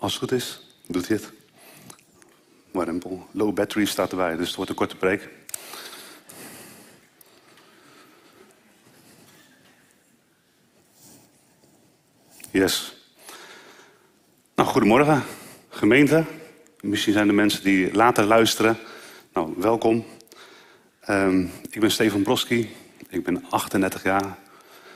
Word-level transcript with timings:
Als 0.00 0.12
het 0.12 0.20
goed 0.20 0.32
is, 0.32 0.60
doet 0.86 1.08
hij 1.08 1.16
het. 1.16 1.32
Warempel. 2.70 3.26
Low 3.30 3.54
battery 3.54 3.84
staat 3.84 4.10
erbij, 4.10 4.36
dus 4.36 4.46
het 4.46 4.56
wordt 4.56 4.70
een 4.70 4.76
korte 4.76 4.96
preek. 4.96 5.28
Yes. 12.50 12.96
Nou, 14.54 14.68
goedemorgen, 14.68 15.22
gemeente. 15.68 16.24
Misschien 16.80 17.12
zijn 17.12 17.28
er 17.28 17.34
mensen 17.34 17.62
die 17.62 17.94
later 17.94 18.24
luisteren. 18.24 18.78
Nou, 19.32 19.54
welkom. 19.56 20.06
Ehm, 21.00 21.46
ik 21.70 21.80
ben 21.80 21.90
Stefan 21.90 22.22
Broski. 22.22 22.76
Ik 23.08 23.24
ben 23.24 23.44
38 23.50 24.02
jaar. 24.02 24.24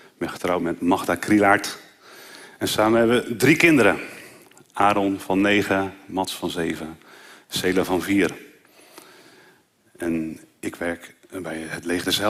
Ik 0.02 0.18
ben 0.18 0.30
getrouwd 0.30 0.60
met 0.60 0.80
Magda 0.80 1.15
Krielaert. 1.15 1.79
En 2.59 2.68
samen 2.68 2.98
hebben 2.98 3.24
we 3.24 3.37
drie 3.37 3.57
kinderen. 3.57 3.98
Aaron 4.74 5.20
van 5.20 5.41
9, 5.41 5.95
Mats 6.06 6.37
van 6.37 6.51
7, 6.51 6.98
Cela 7.48 7.84
van 7.84 8.02
4. 8.02 8.30
En 9.96 10.41
ik 10.60 10.77
werk 10.77 11.15
bij 11.42 11.65
het 11.69 11.84
Leger 11.84 12.05
des 12.05 12.20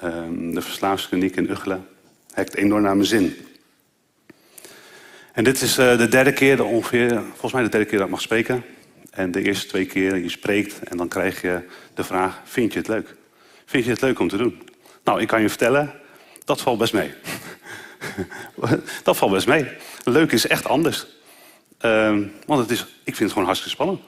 ehm, 0.00 0.50
de 0.50 0.60
verslaafskliniek 0.60 1.36
in 1.36 1.50
Uggelen. 1.50 1.88
Hekt 2.32 2.54
enorm 2.54 2.82
naar 2.82 2.96
mijn 2.96 3.08
zin. 3.08 3.36
En 5.32 5.44
dit 5.44 5.62
is 5.62 5.78
eh, 5.78 5.98
de 5.98 6.08
derde 6.08 6.32
keer, 6.32 6.64
ongeveer, 6.64 7.22
volgens 7.30 7.52
mij 7.52 7.62
de 7.62 7.68
derde 7.68 7.86
keer 7.86 7.98
dat 7.98 8.06
ik 8.06 8.12
mag 8.12 8.22
spreken. 8.22 8.64
En 9.10 9.30
de 9.30 9.42
eerste 9.42 9.66
twee 9.66 9.86
keer 9.86 10.16
je 10.16 10.28
spreekt 10.28 10.78
en 10.78 10.96
dan 10.96 11.08
krijg 11.08 11.42
je 11.42 11.60
de 11.94 12.04
vraag, 12.04 12.40
vind 12.44 12.72
je 12.72 12.78
het 12.78 12.88
leuk? 12.88 13.14
Vind 13.64 13.84
je 13.84 13.90
het 13.90 14.00
leuk 14.00 14.18
om 14.18 14.28
te 14.28 14.36
doen? 14.36 14.62
Nou, 15.04 15.20
ik 15.20 15.28
kan 15.28 15.42
je 15.42 15.48
vertellen, 15.48 15.94
dat 16.44 16.60
valt 16.60 16.78
best 16.78 16.92
mee. 16.92 17.14
dat 19.04 19.16
valt 19.16 19.32
best 19.32 19.46
mee. 19.46 19.68
Leuk 20.04 20.32
is 20.32 20.46
echt 20.46 20.66
anders. 20.66 21.06
Ehm, 21.78 22.22
want 22.46 22.60
het 22.60 22.70
is, 22.70 22.80
ik 22.80 22.88
vind 23.04 23.18
het 23.18 23.30
gewoon 23.30 23.44
hartstikke 23.44 23.74
spannend. 23.74 24.00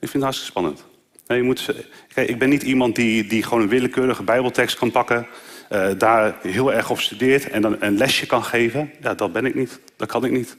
Ik 0.00 0.08
vind 0.08 0.12
het 0.12 0.22
hartstikke 0.22 0.50
spannend. 0.50 0.84
Je 1.26 1.42
moet, 1.42 1.74
ik 2.14 2.38
ben 2.38 2.48
niet 2.48 2.62
iemand 2.62 2.96
die, 2.96 3.26
die 3.26 3.42
gewoon 3.42 3.62
een 3.62 3.68
willekeurige 3.68 4.22
bijbeltekst 4.22 4.78
kan 4.78 4.90
pakken... 4.90 5.26
Uh, 5.72 5.88
daar 5.98 6.38
heel 6.42 6.72
erg 6.72 6.90
op 6.90 7.00
studeert 7.00 7.50
en 7.50 7.62
dan 7.62 7.76
een 7.80 7.96
lesje 7.96 8.26
kan 8.26 8.44
geven. 8.44 8.92
Ja, 9.00 9.14
dat 9.14 9.32
ben 9.32 9.46
ik 9.46 9.54
niet. 9.54 9.80
Dat 9.96 10.08
kan 10.08 10.24
ik 10.24 10.30
niet. 10.30 10.56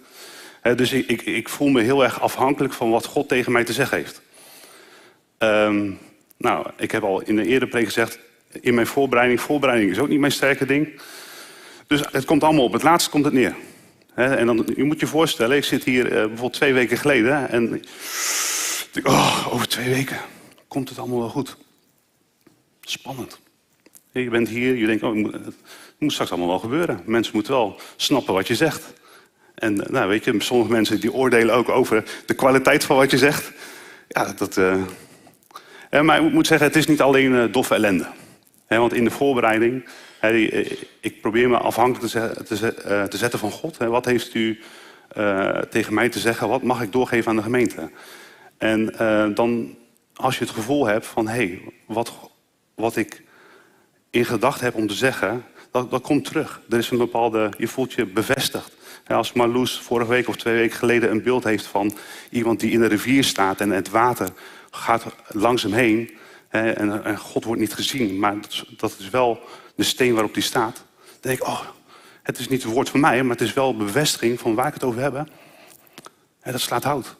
dus 0.75 0.91
ik, 0.91 1.07
ik, 1.07 1.21
ik, 1.21 1.49
voel 1.49 1.69
me 1.69 1.81
heel 1.81 2.03
erg 2.03 2.21
afhankelijk 2.21 2.73
van 2.73 2.89
wat 2.89 3.05
God 3.05 3.27
tegen 3.27 3.51
mij 3.51 3.63
te 3.63 3.73
zeggen 3.73 3.97
heeft. 3.97 4.21
Um, 5.37 5.99
nou, 6.37 6.67
ik 6.77 6.91
heb 6.91 7.03
al 7.03 7.21
in 7.21 7.35
de 7.35 7.45
eerdere 7.45 7.71
preek 7.71 7.85
gezegd... 7.85 8.19
in 8.61 8.73
mijn 8.73 8.87
voorbereiding, 8.87 9.41
voorbereiding 9.41 9.91
is 9.91 9.99
ook 9.99 10.09
niet 10.09 10.19
mijn 10.19 10.31
sterke 10.31 10.65
ding. 10.65 11.01
Dus 11.87 12.01
het 12.11 12.25
komt 12.25 12.43
allemaal 12.43 12.63
op 12.63 12.73
het 12.73 12.83
laatste 12.83 13.09
komt 13.09 13.25
het 13.25 13.33
neer. 13.33 13.55
En 14.15 14.45
dan, 14.45 14.67
je 14.75 14.83
moet 14.83 14.99
je 14.99 15.07
voorstellen, 15.07 15.57
ik 15.57 15.63
zit 15.63 15.83
hier 15.83 16.05
uh, 16.05 16.11
bijvoorbeeld 16.11 16.53
twee 16.53 16.73
weken 16.73 16.97
geleden... 16.97 17.49
en 17.49 17.81
denk, 18.91 19.07
oh, 19.07 19.47
over 19.51 19.67
twee 19.67 19.89
weken 19.89 20.17
komt 20.67 20.89
het 20.89 20.97
allemaal 20.97 21.19
wel 21.19 21.29
goed. 21.29 21.57
Spannend. 22.81 23.39
Je 24.11 24.29
bent 24.29 24.49
hier, 24.49 24.75
je 24.75 24.85
denkt, 24.85 25.03
oh, 25.03 25.33
het 25.33 25.55
moet 25.97 26.11
straks 26.11 26.31
allemaal 26.31 26.49
wel 26.49 26.59
gebeuren. 26.59 27.01
Mensen 27.05 27.33
moeten 27.35 27.53
wel 27.53 27.79
snappen 27.95 28.33
wat 28.33 28.47
je 28.47 28.55
zegt. 28.55 28.93
En 29.55 29.75
nou, 29.75 30.09
weet 30.09 30.23
je, 30.23 30.35
sommige 30.37 30.71
mensen 30.71 30.99
die 30.99 31.13
oordelen 31.13 31.55
ook 31.55 31.69
over 31.69 32.03
de 32.25 32.33
kwaliteit 32.33 32.83
van 32.83 32.95
wat 32.95 33.11
je 33.11 33.17
zegt. 33.17 33.51
Ja, 34.07 34.33
dat... 34.33 34.57
Uh... 34.57 34.83
maar 36.01 36.25
ik 36.25 36.31
moet 36.31 36.47
zeggen, 36.47 36.67
het 36.67 36.75
is 36.75 36.87
niet 36.87 37.01
alleen 37.01 37.51
doffe 37.51 37.75
ellende. 37.75 38.07
want 38.67 38.93
in 38.93 39.03
de 39.03 39.11
voorbereiding, 39.11 39.85
ik 40.99 41.21
probeer 41.21 41.49
me 41.49 41.57
afhankelijk 41.57 42.11
te, 42.11 42.43
te, 42.43 43.07
te 43.09 43.17
zetten 43.17 43.39
van 43.39 43.51
God. 43.51 43.77
Wat 43.77 44.05
heeft 44.05 44.33
u 44.33 44.59
tegen 45.69 45.93
mij 45.93 46.09
te 46.09 46.19
zeggen? 46.19 46.47
Wat 46.47 46.63
mag 46.63 46.81
ik 46.81 46.91
doorgeven 46.91 47.29
aan 47.29 47.35
de 47.35 47.43
gemeente? 47.43 47.89
En 48.57 48.93
dan, 49.35 49.75
als 50.15 50.37
je 50.37 50.43
het 50.43 50.53
gevoel 50.53 50.85
hebt 50.85 51.05
van, 51.05 51.27
hé, 51.27 51.33
hey, 51.33 51.61
wat, 51.85 52.13
wat 52.75 52.95
ik 52.95 53.23
in 54.09 54.25
gedachten 54.25 54.65
heb 54.65 54.75
om 54.75 54.87
te 54.87 54.93
zeggen, 54.93 55.43
dat, 55.73 55.91
dat 55.91 56.01
komt 56.01 56.25
terug. 56.25 56.61
Er 56.69 56.77
is 56.77 56.89
een 56.89 56.97
bepaalde, 56.97 57.51
je 57.57 57.67
voelt 57.67 57.93
je 57.93 58.05
bevestigd. 58.05 58.71
als 59.07 59.33
Marloes 59.33 59.79
vorige 59.79 60.09
week 60.09 60.27
of 60.27 60.35
twee 60.35 60.55
weken 60.55 60.77
geleden 60.77 61.11
een 61.11 61.23
beeld 61.23 61.43
heeft 61.43 61.65
van 61.65 61.93
iemand 62.29 62.59
die 62.59 62.71
in 62.71 62.81
een 62.81 62.89
rivier 62.89 63.23
staat 63.23 63.61
en 63.61 63.69
het 63.69 63.89
water 63.89 64.29
gaat 64.71 65.05
langs 65.27 65.63
hem 65.63 65.73
heen 65.73 66.11
en, 66.49 67.03
en, 67.03 67.17
God 67.17 67.43
wordt 67.43 67.61
niet 67.61 67.73
gezien, 67.73 68.19
maar 68.19 68.35
dat, 68.77 68.95
is 68.99 69.09
wel 69.09 69.39
de 69.75 69.83
steen 69.83 70.13
waarop 70.13 70.33
die 70.33 70.43
staat. 70.43 70.75
Dan 70.75 71.17
denk 71.19 71.39
ik, 71.39 71.47
oh, 71.47 71.61
het 72.23 72.39
is 72.39 72.47
niet 72.47 72.63
het 72.63 72.73
woord 72.73 72.89
van 72.89 72.99
mij, 72.99 73.23
maar 73.23 73.35
het 73.35 73.47
is 73.47 73.53
wel 73.53 73.77
bevestiging 73.77 74.39
van 74.39 74.55
waar 74.55 74.67
ik 74.67 74.73
het 74.73 74.83
over 74.83 75.01
heb. 75.01 75.15
En 76.39 76.51
dat 76.51 76.61
slaat 76.61 76.83
hout. 76.83 77.15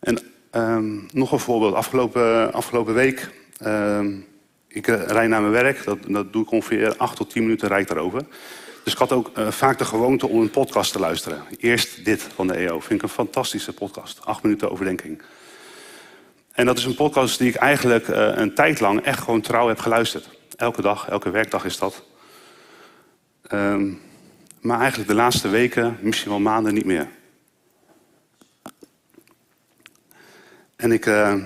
En 0.00 0.18
um, 0.52 1.08
nog 1.12 1.32
een 1.32 1.38
voorbeeld. 1.38 1.74
Afgelopen, 1.74 2.52
afgelopen 2.52 2.94
week 2.94 3.30
um, 3.64 4.26
ik 4.72 4.86
uh, 4.86 5.02
rijd 5.02 5.28
naar 5.28 5.40
mijn 5.40 5.52
werk, 5.52 5.84
dat, 5.84 5.98
dat 6.06 6.32
doe 6.32 6.42
ik 6.42 6.50
ongeveer 6.50 6.96
acht 6.96 7.16
tot 7.16 7.30
tien 7.30 7.42
minuten 7.42 7.68
rijd 7.68 7.88
daarover. 7.88 8.22
Dus 8.84 8.92
ik 8.92 8.98
had 8.98 9.12
ook 9.12 9.30
uh, 9.38 9.50
vaak 9.50 9.78
de 9.78 9.84
gewoonte 9.84 10.28
om 10.28 10.40
een 10.40 10.50
podcast 10.50 10.92
te 10.92 10.98
luisteren. 10.98 11.42
Eerst 11.58 12.04
dit 12.04 12.22
van 12.22 12.46
de 12.46 12.54
EO, 12.54 12.80
vind 12.80 12.92
ik 12.92 13.02
een 13.02 13.14
fantastische 13.14 13.72
podcast. 13.72 14.24
Acht 14.24 14.42
minuten 14.42 14.70
overdenking. 14.70 15.22
En 16.52 16.66
dat 16.66 16.78
is 16.78 16.84
een 16.84 16.94
podcast 16.94 17.38
die 17.38 17.48
ik 17.48 17.54
eigenlijk 17.54 18.08
uh, 18.08 18.30
een 18.34 18.54
tijd 18.54 18.80
lang 18.80 19.00
echt 19.00 19.22
gewoon 19.22 19.40
trouw 19.40 19.68
heb 19.68 19.78
geluisterd. 19.78 20.28
Elke 20.60 20.82
dag, 20.82 21.08
elke 21.08 21.30
werkdag 21.30 21.64
is 21.64 21.78
dat. 21.78 22.04
Um, 23.52 24.00
maar 24.60 24.78
eigenlijk 24.78 25.08
de 25.08 25.16
laatste 25.16 25.48
weken, 25.48 25.98
misschien 26.00 26.30
wel 26.30 26.40
maanden, 26.40 26.74
niet 26.74 26.84
meer. 26.84 27.08
En 30.76 30.92
ik, 30.92 31.06
nou, 31.06 31.42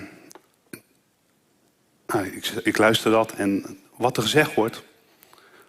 ik, 2.07 2.47
ik 2.47 2.79
luister 2.79 3.11
dat 3.11 3.33
en 3.33 3.79
wat 3.97 4.17
er 4.17 4.23
gezegd 4.23 4.55
wordt, 4.55 4.83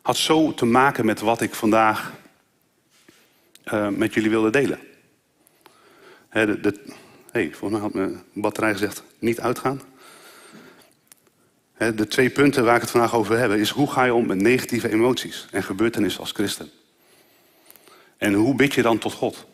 had 0.02 0.18
zo 0.18 0.54
te 0.54 0.66
maken 0.66 1.06
met 1.06 1.20
wat 1.20 1.42
ik 1.42 1.56
vandaag 1.56 2.14
uh, 3.66 3.90
met 3.90 4.14
jullie 4.14 4.30
wilde 4.30 4.50
delen. 4.50 4.80
De, 6.30 6.84
hey, 7.32 7.54
volgens 7.54 7.72
mij 7.72 7.80
had 7.80 7.94
mijn 7.94 8.24
batterij 8.34 8.72
gezegd 8.72 9.04
niet 9.20 9.40
uitgaan. 9.40 9.82
De 11.78 12.08
twee 12.08 12.30
punten 12.30 12.64
waar 12.64 12.76
ik 12.76 12.82
het 12.82 12.92
vandaag 12.92 13.16
over 13.16 13.38
heb, 13.38 13.52
is 13.52 13.70
hoe 13.70 13.92
ga 13.92 14.04
je 14.04 14.14
om 14.14 14.26
met 14.26 14.42
negatieve 14.42 14.92
emoties 14.92 15.48
en 15.52 15.64
gebeurtenissen 15.64 16.22
als 16.22 16.32
christen? 16.32 16.72
En 18.18 18.34
hoe 18.34 18.56
bid 18.56 18.74
je 18.74 18.82
dan 18.82 18.98
tot 18.98 19.14
God? 19.14 19.46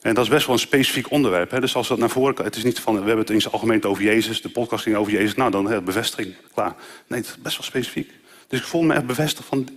En 0.00 0.14
dat 0.14 0.24
is 0.24 0.30
best 0.30 0.46
wel 0.46 0.54
een 0.54 0.60
specifiek 0.60 1.10
onderwerp. 1.10 1.50
Hè? 1.50 1.60
Dus 1.60 1.74
als 1.74 1.88
dat 1.88 1.98
naar 1.98 2.10
voren 2.10 2.34
komt, 2.34 2.46
het 2.46 2.56
is 2.56 2.64
niet 2.64 2.80
van, 2.80 2.92
we 2.92 2.98
hebben 3.00 3.18
het 3.18 3.30
in 3.30 3.40
zijn 3.40 3.52
algemeen 3.52 3.84
over 3.84 4.02
Jezus, 4.02 4.42
de 4.42 4.48
podcast 4.48 4.82
ging 4.82 4.96
over 4.96 5.12
Jezus, 5.12 5.34
nou 5.34 5.50
dan 5.50 5.70
hè, 5.70 5.82
bevestiging, 5.82 6.34
klaar. 6.54 6.74
Nee, 7.06 7.20
het 7.20 7.28
is 7.28 7.36
best 7.36 7.56
wel 7.56 7.66
specifiek. 7.66 8.12
Dus 8.48 8.58
ik 8.58 8.66
voel 8.66 8.82
me 8.82 8.94
echt 8.94 9.06
bevestigd 9.06 9.48
van, 9.48 9.68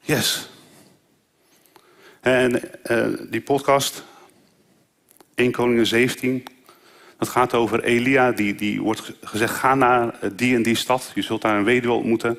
yes. 0.00 0.48
En 2.20 2.60
uh, 2.90 3.06
die 3.30 3.40
podcast, 3.40 4.04
1 5.34 5.52
Koningen 5.52 5.86
17, 5.86 6.44
dat 7.18 7.28
gaat 7.28 7.54
over 7.54 7.84
Elia, 7.84 8.32
die, 8.32 8.54
die 8.54 8.82
wordt 8.82 9.12
gezegd, 9.22 9.54
ga 9.54 9.74
naar 9.74 10.18
die 10.34 10.54
en 10.54 10.62
die 10.62 10.74
stad, 10.74 11.12
je 11.14 11.22
zult 11.22 11.42
daar 11.42 11.56
een 11.56 11.64
weduwe 11.64 11.94
ontmoeten. 11.94 12.38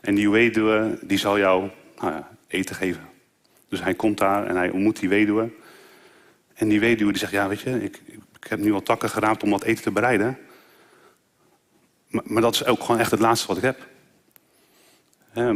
En 0.00 0.14
die 0.14 0.30
weduwe, 0.30 0.98
die 1.02 1.18
zal 1.18 1.38
jou 1.38 1.70
nou 1.96 2.12
ja, 2.12 2.28
eten 2.46 2.74
geven. 2.74 3.08
Dus 3.68 3.82
hij 3.82 3.94
komt 3.94 4.18
daar 4.18 4.46
en 4.46 4.56
hij 4.56 4.70
ontmoet 4.70 5.00
die 5.00 5.08
weduwe. 5.08 5.50
En 6.54 6.68
die 6.68 6.80
weduwe 6.80 7.10
die 7.10 7.20
zegt, 7.20 7.32
ja 7.32 7.48
weet 7.48 7.60
je, 7.60 7.82
ik, 7.82 8.00
ik 8.42 8.46
heb 8.48 8.58
nu 8.58 8.72
al 8.72 8.82
takken 8.82 9.10
geraapt 9.10 9.42
om 9.42 9.50
wat 9.50 9.62
eten 9.62 9.82
te 9.82 9.90
bereiden. 9.90 10.38
Maar, 12.08 12.22
maar, 12.26 12.42
dat 12.42 12.54
is 12.54 12.64
ook 12.64 12.80
gewoon 12.80 13.00
echt 13.00 13.10
het 13.10 13.20
laatste 13.20 13.46
wat 13.46 13.56
ik 13.56 13.62
heb. 13.62 13.88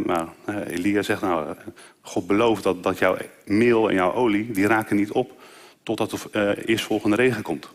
maar 0.06 0.28
Elia 0.66 1.02
zegt, 1.02 1.20
nou, 1.20 1.56
God 2.00 2.26
belooft 2.26 2.62
dat, 2.62 2.82
dat 2.82 2.98
jouw 2.98 3.16
meel 3.44 3.88
en 3.88 3.94
jouw 3.94 4.12
olie, 4.12 4.50
die 4.50 4.66
raken 4.66 4.96
niet 4.96 5.10
op 5.10 5.42
totdat 5.82 6.12
er 6.12 6.20
uh, 6.32 6.68
eerstvolgende 6.68 7.16
regen 7.16 7.42
komt. 7.42 7.68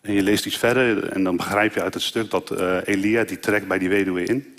En 0.00 0.12
je 0.12 0.22
leest 0.22 0.46
iets 0.46 0.58
verder 0.58 1.08
en 1.08 1.24
dan 1.24 1.36
begrijp 1.36 1.74
je 1.74 1.82
uit 1.82 1.94
het 1.94 2.02
stuk 2.02 2.30
dat 2.30 2.50
uh, 2.50 2.78
Elia, 2.84 3.24
die 3.24 3.38
trekt 3.38 3.68
bij 3.68 3.78
die 3.78 3.88
weduwe 3.88 4.24
in. 4.24 4.56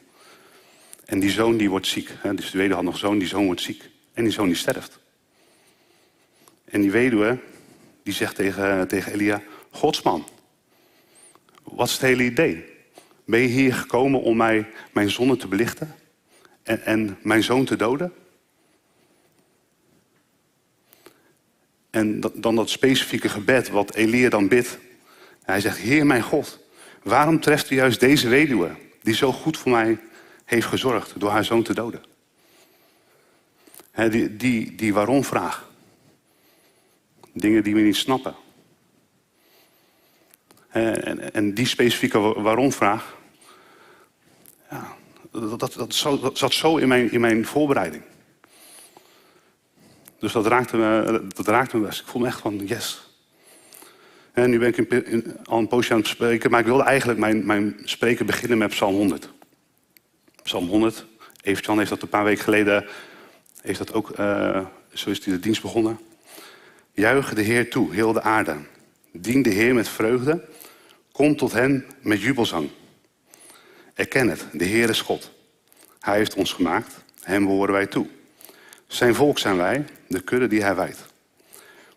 En 1.05 1.19
die 1.19 1.29
zoon 1.29 1.57
die 1.57 1.69
wordt 1.69 1.87
ziek. 1.87 2.09
Hè, 2.17 2.35
dus 2.35 2.51
de 2.51 2.57
weduwe 2.57 2.75
had 2.75 2.83
nog 2.83 2.97
zoon, 2.97 3.17
die 3.17 3.27
zoon 3.27 3.45
wordt 3.45 3.61
ziek. 3.61 3.89
En 4.13 4.23
die 4.23 4.33
zoon 4.33 4.47
die 4.47 4.55
sterft. 4.55 4.99
En 6.65 6.81
die 6.81 6.91
weduwe, 6.91 7.37
die 8.03 8.13
zegt 8.13 8.35
tegen, 8.35 8.87
tegen 8.87 9.13
Elia, 9.13 9.41
Godsman, 9.69 10.27
wat 11.63 11.87
is 11.87 11.93
het 11.93 12.01
hele 12.01 12.23
idee? 12.23 12.65
Ben 13.25 13.39
je 13.39 13.47
hier 13.47 13.73
gekomen 13.73 14.21
om 14.21 14.37
mij, 14.37 14.67
mijn 14.93 15.09
zonne 15.09 15.37
te 15.37 15.47
belichten 15.47 15.95
en, 16.63 16.85
en 16.85 17.17
mijn 17.21 17.43
zoon 17.43 17.65
te 17.65 17.75
doden? 17.75 18.13
En 21.89 22.19
dan 22.33 22.55
dat 22.55 22.69
specifieke 22.69 23.29
gebed 23.29 23.69
wat 23.69 23.95
Elia 23.95 24.29
dan 24.29 24.47
bidt. 24.47 24.77
Hij 25.43 25.59
zegt, 25.59 25.77
Heer 25.77 26.05
mijn 26.05 26.21
God, 26.21 26.59
waarom 27.03 27.39
treft 27.39 27.69
u 27.69 27.75
juist 27.75 27.99
deze 27.99 28.27
weduwe... 28.27 28.75
die 29.01 29.15
zo 29.15 29.31
goed 29.31 29.57
voor 29.57 29.71
mij 29.71 29.99
heeft 30.45 30.67
gezorgd 30.67 31.19
door 31.19 31.29
haar 31.29 31.45
zoon 31.45 31.63
te 31.63 31.73
doden? 31.73 32.03
Hè, 33.91 34.09
die, 34.09 34.35
die, 34.35 34.75
die 34.75 34.93
waarom-vraag. 34.93 35.69
Dingen 37.33 37.63
die 37.63 37.75
we 37.75 37.81
niet 37.81 37.95
snappen. 37.95 38.35
En, 40.69 41.33
en 41.33 41.53
die 41.53 41.65
specifieke 41.65 42.19
waarom-vraag, 42.19 43.17
ja, 44.69 44.95
dat, 45.31 45.73
dat, 46.21 46.37
zat 46.37 46.53
zo 46.53 46.77
in 46.77 46.87
mijn, 46.87 47.11
in 47.11 47.21
mijn 47.21 47.45
voorbereiding. 47.45 48.03
Dus 50.19 50.31
dat 50.31 50.45
raakte 50.45 50.77
me, 50.77 51.27
dat 51.27 51.47
raakte 51.47 51.77
me 51.77 51.85
best. 51.85 51.99
Ik 51.99 52.07
voelde 52.07 52.27
me 52.27 52.33
echt 52.33 52.41
van, 52.41 52.65
yes. 52.65 53.10
En 54.33 54.49
nu 54.49 54.59
ben 54.59 54.67
ik 54.67 54.77
in, 54.77 55.37
al 55.43 55.57
een 55.57 55.67
poosje 55.67 55.93
aan 55.93 55.99
het 55.99 56.07
spreken, 56.07 56.51
maar 56.51 56.59
ik 56.59 56.65
wilde 56.65 56.83
eigenlijk 56.83 57.19
mijn, 57.19 57.45
mijn 57.45 57.79
spreken 57.83 58.25
beginnen 58.25 58.57
met 58.57 58.69
Psalm 58.69 58.95
100. 58.95 59.29
Psalm 60.43 60.67
100, 60.67 61.05
Evert-Jan 61.41 61.77
heeft 61.77 61.89
dat 61.89 62.01
een 62.01 62.09
paar 62.09 62.23
weken 62.23 62.43
geleden, 62.43 62.85
heeft 63.61 63.77
dat 63.77 63.93
ook, 63.93 64.19
uh, 64.19 64.65
zo 64.93 65.09
is 65.09 65.25
hij 65.25 65.33
de 65.33 65.39
dienst 65.39 65.61
begonnen. 65.61 65.99
Juich 66.91 67.33
de 67.33 67.41
Heer 67.41 67.69
toe, 67.69 67.93
heel 67.93 68.13
de 68.13 68.21
aarde. 68.21 68.55
Dien 69.11 69.41
de 69.41 69.49
Heer 69.49 69.73
met 69.73 69.89
vreugde. 69.89 70.47
Kom 71.11 71.35
tot 71.35 71.51
hen 71.51 71.85
met 72.01 72.21
jubelzang. 72.21 72.69
Erken 73.93 74.29
het, 74.29 74.45
de 74.51 74.65
Heer 74.65 74.89
is 74.89 75.01
God. 75.01 75.31
Hij 75.99 76.17
heeft 76.17 76.35
ons 76.35 76.53
gemaakt, 76.53 77.03
hem 77.21 77.45
behoren 77.45 77.73
wij 77.73 77.87
toe. 77.87 78.07
Zijn 78.87 79.15
volk 79.15 79.39
zijn 79.39 79.57
wij, 79.57 79.85
de 80.07 80.21
kudde 80.21 80.47
die 80.47 80.61
hij 80.61 80.75
wijdt. 80.75 81.05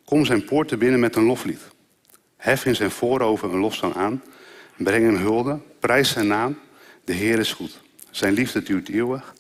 Kom 0.05 0.25
zijn 0.25 0.45
poorten 0.45 0.79
binnen 0.79 1.01
met 1.01 1.17
een 1.17 1.25
loflied. 1.25 1.61
Hef 2.45 2.65
in 2.65 2.77
zijn 2.77 2.91
vooroven 2.91 3.53
een 3.53 3.59
lofzang 3.59 3.95
aan. 3.95 4.23
Breng 4.77 5.05
hem 5.05 5.17
hulde, 5.17 5.59
prijs 5.79 6.11
zijn 6.11 6.27
naam. 6.27 6.59
De 7.05 7.13
Heer 7.13 7.39
is 7.39 7.53
goed. 7.53 7.81
Zijn 8.11 8.33
liefde 8.33 8.63
duurt 8.63 8.89
eeuwig. 8.89 9.35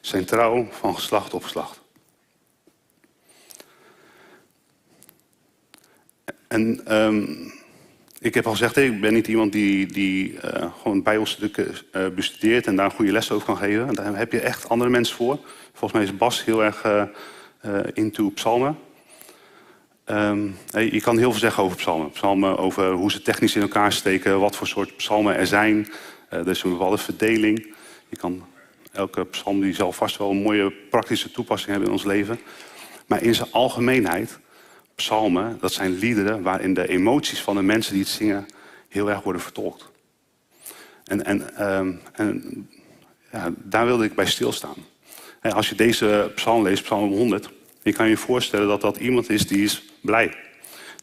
Zijn 0.00 0.24
trouw 0.24 0.68
van 0.70 0.94
geslacht 0.94 1.34
op 1.34 1.42
geslacht. 1.42 1.80
En 6.48 6.96
um, 6.96 7.52
ik 8.18 8.34
heb 8.34 8.46
al 8.46 8.52
gezegd, 8.52 8.76
ik 8.76 9.00
ben 9.00 9.12
niet 9.12 9.26
iemand 9.26 9.52
die, 9.52 9.86
die 9.86 10.32
uh, 10.32 10.72
gewoon 10.82 11.02
bijbelstukken 11.02 11.74
uh, 11.92 12.08
bestudeert 12.08 12.66
en 12.66 12.76
daar 12.76 12.84
een 12.84 12.90
goede 12.90 13.12
les 13.12 13.30
over 13.30 13.46
kan 13.46 13.56
geven. 13.56 13.94
Daar 13.94 14.16
heb 14.16 14.32
je 14.32 14.40
echt 14.40 14.68
andere 14.68 14.90
mensen 14.90 15.16
voor. 15.16 15.38
Volgens 15.72 15.92
mij 15.92 16.02
is 16.02 16.16
Bas 16.16 16.44
heel 16.44 16.64
erg 16.64 16.84
uh, 16.84 17.04
into 17.92 18.30
psalmen. 18.30 18.78
Um, 20.10 20.56
je 20.70 21.00
kan 21.00 21.18
heel 21.18 21.30
veel 21.30 21.40
zeggen 21.40 21.62
over 21.62 21.76
psalmen. 21.76 22.10
Psalmen 22.10 22.58
over 22.58 22.92
hoe 22.92 23.10
ze 23.10 23.22
technisch 23.22 23.54
in 23.54 23.62
elkaar 23.62 23.92
steken, 23.92 24.40
wat 24.40 24.56
voor 24.56 24.66
soort 24.66 24.96
psalmen 24.96 25.36
er 25.36 25.46
zijn. 25.46 25.88
er 26.28 26.48
is 26.48 26.62
een 26.62 26.70
bepaalde 26.70 26.98
verdeling. 26.98 27.74
Je 28.08 28.16
kan 28.16 28.46
elke 28.92 29.24
psalm 29.24 29.60
die 29.60 29.74
zal 29.74 29.92
vast 29.92 30.16
wel 30.16 30.30
een 30.30 30.42
mooie 30.42 30.70
praktische 30.70 31.30
toepassing 31.30 31.70
hebben 31.70 31.88
in 31.88 31.94
ons 31.94 32.04
leven. 32.04 32.40
Maar 33.06 33.22
in 33.22 33.34
zijn 33.34 33.48
algemeenheid 33.52 34.38
psalmen, 34.94 35.58
dat 35.60 35.72
zijn 35.72 35.98
liederen 35.98 36.42
waarin 36.42 36.74
de 36.74 36.88
emoties 36.88 37.40
van 37.40 37.56
de 37.56 37.62
mensen 37.62 37.92
die 37.92 38.02
het 38.02 38.10
zingen 38.10 38.46
heel 38.88 39.10
erg 39.10 39.22
worden 39.22 39.42
vertolkt. 39.42 39.88
En, 41.04 41.24
en, 41.24 41.56
ehm, 41.56 41.92
en 42.12 42.68
daar 43.56 43.86
wilde 43.86 44.04
ik 44.04 44.14
bij 44.14 44.26
stilstaan. 44.26 44.76
als 45.40 45.68
je 45.68 45.74
deze 45.74 46.32
psalm 46.34 46.62
leest, 46.62 46.82
psalm 46.82 47.12
100, 47.12 47.50
je 47.82 47.92
kan 47.92 48.08
je 48.08 48.16
voorstellen 48.16 48.68
dat 48.68 48.80
dat 48.80 48.96
iemand 48.96 49.30
is 49.30 49.46
die 49.46 49.62
is 49.62 49.89
blij. 50.00 50.36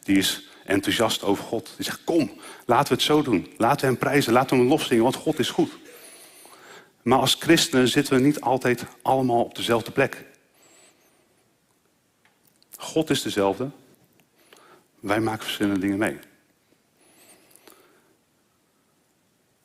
Die 0.02 0.16
is 0.16 0.48
enthousiast 0.64 1.22
over 1.22 1.44
God. 1.44 1.72
Die 1.76 1.84
zegt, 1.84 2.04
kom, 2.04 2.30
laten 2.66 2.88
we 2.88 2.94
het 2.94 3.02
zo 3.02 3.22
doen. 3.22 3.52
Laten 3.56 3.80
we 3.80 3.86
hem 3.86 3.98
prijzen, 3.98 4.32
laten 4.32 4.50
we 4.50 4.62
hem 4.62 4.68
lof 4.70 4.82
zingen, 4.82 5.02
want 5.02 5.14
God 5.14 5.38
is 5.38 5.50
goed. 5.50 5.70
Maar 7.02 7.18
als 7.18 7.36
christenen 7.38 7.88
zitten 7.88 8.14
we 8.14 8.22
niet 8.22 8.40
altijd 8.40 8.84
allemaal 9.02 9.44
op 9.44 9.54
dezelfde 9.54 9.90
plek. 9.90 10.24
God 12.76 13.10
is 13.10 13.22
dezelfde, 13.22 13.70
wij 15.00 15.20
maken 15.20 15.42
verschillende 15.42 15.80
dingen 15.80 15.98
mee. 15.98 16.18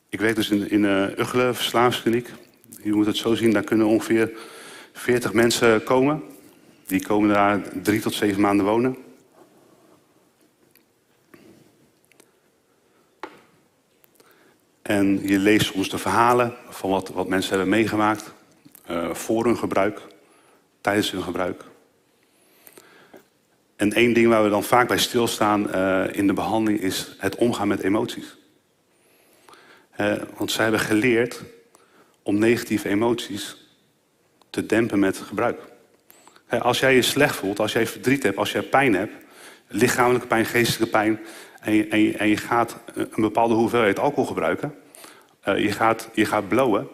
Ik 0.09 0.19
werk 0.19 0.35
dus 0.35 0.50
in, 0.50 0.69
in 0.69 0.83
uh, 0.83 1.18
Uggelen. 1.18 1.56
Je 2.83 2.94
moet 2.94 3.06
het 3.06 3.18
zo 3.18 3.35
zien, 3.35 3.51
daar 3.51 3.63
kunnen 3.63 3.88
ongeveer 3.88 4.31
40 4.94 5.33
mensen 5.33 5.83
komen. 5.83 6.24
Die 6.85 7.06
komen 7.06 7.30
daar 7.30 7.62
drie 7.81 8.01
tot 8.01 8.13
zeven 8.13 8.41
maanden 8.41 8.65
wonen. 8.65 8.97
En 14.83 15.27
je 15.27 15.39
leest 15.39 15.65
soms 15.65 15.89
de 15.89 15.97
verhalen 15.97 16.56
van 16.69 16.89
wat, 16.89 17.09
wat 17.09 17.27
mensen 17.27 17.50
hebben 17.50 17.69
meegemaakt. 17.69 18.33
Uh, 18.91 19.13
voor 19.13 19.45
hun 19.45 19.57
gebruik, 19.57 20.01
tijdens 20.81 21.12
hun 21.12 21.24
gebruik. 21.24 21.63
En 23.75 23.94
één 23.94 24.13
ding 24.13 24.27
waar 24.27 24.44
we 24.44 24.50
dan 24.50 24.63
vaak 24.63 24.88
bij 24.88 24.97
stilstaan 24.97 25.68
uh, 25.75 26.03
in 26.12 26.27
de 26.27 26.33
behandeling 26.33 26.81
is 26.81 27.15
het 27.18 27.35
omgaan 27.35 27.68
met 27.68 27.81
emoties. 27.81 28.38
Uh, 29.97 30.13
want 30.38 30.51
zij 30.51 30.63
hebben 30.63 30.81
geleerd 30.81 31.41
om 32.24 32.39
negatieve 32.39 32.89
emoties 32.89 33.57
te 34.50 34.65
dempen 34.65 35.00
met 35.00 35.18
gebruik. 35.18 35.59
Als 36.50 36.80
jij 36.80 36.95
je 36.95 37.01
slecht 37.01 37.35
voelt, 37.35 37.59
als 37.59 37.74
jij 37.74 37.88
verdriet 37.88 38.24
hebt, 38.24 38.38
als 38.38 38.51
jij 38.51 38.62
pijn 38.62 38.94
hebt, 38.94 39.13
lichamelijke 39.68 40.27
pijn, 40.27 40.45
geestelijke 40.45 40.91
pijn, 40.91 41.19
en 41.63 41.74
je, 41.74 42.18
en 42.18 42.27
je, 42.27 42.38
gaat 42.38 42.77
een 42.94 43.21
bepaalde 43.21 43.54
hoeveelheid 43.54 44.00
alcohol 44.00 44.25
gebruiken, 44.25 44.75
je, 45.44 45.71
gaat, 45.71 46.10
je 46.13 46.25
gaat 46.25 46.48
blowen, 46.48 46.88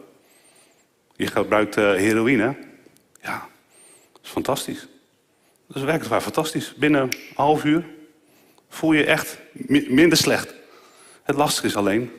je 1.15 1.27
gebruikt 1.27 1.75
heroïne, 1.75 2.55
ja, 3.21 3.47
dat 4.11 4.21
is 4.23 4.29
fantastisch. 4.29 4.87
Dat 5.67 5.77
is 5.77 5.83
werkelijk 5.83 6.21
fantastisch. 6.21 6.73
Binnen 6.75 7.01
een 7.01 7.13
half 7.35 7.63
uur 7.63 7.85
voel 8.69 8.93
je 8.93 9.05
echt 9.05 9.37
minder 9.87 10.17
slecht. 10.17 10.53
Het 11.23 11.35
lastige 11.35 11.67
is 11.67 11.75
alleen, 11.75 12.11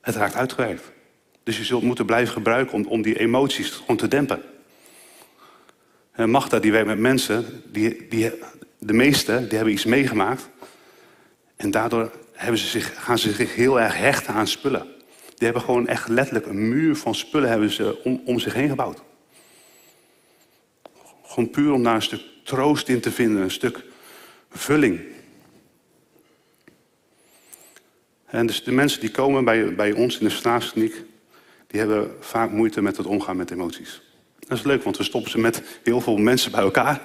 het 0.00 0.14
raakt 0.14 0.34
uitgewerkt. 0.34 0.92
Dus 1.42 1.56
je 1.56 1.64
zult 1.64 1.82
moeten 1.82 2.06
blijven 2.06 2.32
gebruiken 2.32 2.74
om, 2.74 2.86
om 2.86 3.02
die 3.02 3.18
emoties 3.18 3.70
gewoon 3.70 3.96
te 3.96 4.08
dempen. 4.08 4.42
En 6.12 6.30
Magda 6.30 6.58
die 6.58 6.72
werkt 6.72 6.86
met 6.86 6.98
mensen, 6.98 7.62
die, 7.64 8.06
die, 8.08 8.32
de 8.78 8.92
meeste 8.92 9.46
die 9.46 9.56
hebben 9.56 9.72
iets 9.72 9.84
meegemaakt. 9.84 10.48
En 11.56 11.70
daardoor 11.70 12.10
hebben 12.32 12.58
ze 12.58 12.66
zich, 12.66 13.04
gaan 13.04 13.18
ze 13.18 13.32
zich 13.32 13.54
heel 13.54 13.80
erg 13.80 13.96
hechten 13.96 14.34
aan 14.34 14.46
spullen. 14.46 14.86
Die 15.34 15.44
hebben 15.44 15.62
gewoon 15.62 15.86
echt 15.86 16.08
letterlijk 16.08 16.46
een 16.46 16.68
muur 16.68 16.96
van 16.96 17.14
spullen 17.14 17.48
hebben 17.48 17.70
ze 17.70 18.02
om, 18.02 18.22
om 18.24 18.38
zich 18.38 18.54
heen 18.54 18.68
gebouwd. 18.68 19.02
Gewoon 21.22 21.50
puur 21.50 21.72
om 21.72 21.82
daar 21.82 21.94
een 21.94 22.02
stuk 22.02 22.22
troost 22.44 22.88
in 22.88 23.00
te 23.00 23.10
vinden, 23.10 23.42
een 23.42 23.50
stuk 23.50 23.84
vulling. 24.50 25.00
En 28.26 28.46
dus 28.46 28.64
de 28.64 28.72
mensen 28.72 29.00
die 29.00 29.10
komen 29.10 29.44
bij, 29.44 29.74
bij 29.74 29.92
ons 29.92 30.18
in 30.18 30.24
de 30.24 30.30
verslavingskliniek, 30.30 31.02
die 31.66 31.80
hebben 31.80 32.16
vaak 32.20 32.50
moeite 32.50 32.82
met 32.82 32.96
het 32.96 33.06
omgaan 33.06 33.36
met 33.36 33.50
emoties. 33.50 34.02
Dat 34.38 34.58
is 34.58 34.64
leuk, 34.64 34.82
want 34.82 34.96
we 34.96 35.04
stoppen 35.04 35.30
ze 35.30 35.38
met 35.38 35.62
heel 35.82 36.00
veel 36.00 36.16
mensen 36.16 36.50
bij 36.50 36.60
elkaar. 36.60 37.00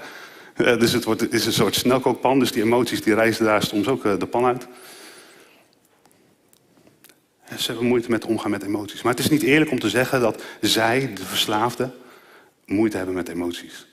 Eh, 0.66 0.80
dus 0.80 0.92
het, 0.92 1.04
wordt, 1.04 1.34
is 1.34 1.46
een 1.46 1.54
soort 1.54 1.76
snelkookpan, 1.76 2.40
dus 2.40 2.52
die 2.52 2.64
emoties 2.64 3.02
die 3.02 3.14
reizen 3.14 3.46
daar 3.46 3.64
soms 3.64 3.88
ook 3.88 4.06
eh, 4.06 4.18
de 4.20 4.26
pan 4.26 4.46
uit. 4.46 4.68
Ze 7.58 7.72
hebben 7.72 7.88
moeite 7.88 8.10
met 8.10 8.26
omgaan 8.26 8.52
met 8.52 8.64
emoties. 8.64 9.02
Maar 9.02 9.12
het 9.12 9.24
is 9.24 9.30
niet 9.30 9.42
eerlijk 9.42 9.72
om 9.72 9.80
te 9.80 9.90
zeggen 9.90 10.22
dat 10.22 10.44
zij, 10.62 11.14
de 11.14 11.26
verslaafden, 11.26 11.94
moeite 12.66 12.98
hebben 12.98 13.16
met 13.16 13.30
emoties. 13.30 13.88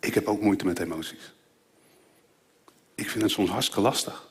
Ik 0.00 0.14
heb 0.14 0.26
ook 0.26 0.40
moeite 0.40 0.64
met 0.64 0.78
emoties. 0.78 1.32
Ik 2.94 3.10
vind 3.10 3.22
het 3.22 3.32
soms 3.32 3.50
hartstikke 3.50 3.80
lastig. 3.80 4.30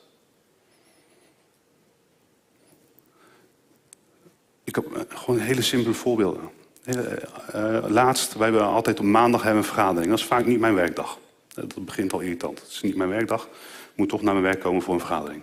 Ik 4.64 4.74
heb 4.74 4.92
eh, 4.92 5.02
gewoon 5.08 5.40
hele 5.40 5.62
simpele 5.62 5.94
voorbeelden. 5.94 6.50
Uh, 6.84 7.84
laatst, 7.88 8.34
wij 8.34 8.48
hebben 8.48 8.66
altijd 8.66 8.98
op 8.98 9.04
maandag 9.04 9.42
hebben 9.42 9.60
een 9.60 9.68
vergadering. 9.68 10.10
Dat 10.10 10.18
is 10.18 10.24
vaak 10.24 10.46
niet 10.46 10.60
mijn 10.60 10.74
werkdag. 10.74 11.18
Dat 11.54 11.84
begint 11.84 12.12
al 12.12 12.20
irritant. 12.20 12.60
Het 12.60 12.68
is 12.68 12.80
niet 12.80 12.96
mijn 12.96 13.08
werkdag. 13.08 13.42
Ik 13.42 13.96
moet 13.96 14.08
toch 14.08 14.22
naar 14.22 14.32
mijn 14.32 14.44
werk 14.44 14.60
komen 14.60 14.82
voor 14.82 14.94
een 14.94 15.00
vergadering. 15.00 15.42